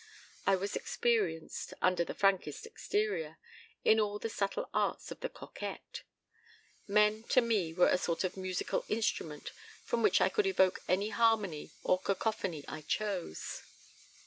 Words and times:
I 0.47 0.55
was 0.55 0.75
experienced, 0.75 1.75
under 1.79 2.03
the 2.03 2.15
frankest 2.15 2.65
exterior, 2.65 3.37
in 3.85 3.99
all 3.99 4.17
the 4.17 4.31
subtle 4.31 4.67
arts 4.73 5.11
of 5.11 5.19
the 5.19 5.29
coquette. 5.29 6.01
Men 6.87 7.21
to 7.25 7.39
me 7.39 7.71
were 7.71 7.87
a 7.89 7.99
sort 7.99 8.23
of 8.23 8.35
musical 8.35 8.83
instrument 8.89 9.51
from 9.85 10.01
which 10.01 10.19
I 10.19 10.29
could 10.29 10.47
evoke 10.47 10.81
any 10.87 11.09
harmony 11.09 11.69
or 11.83 11.99
cacophony 12.01 12.65
I 12.67 12.81
chose. 12.81 13.61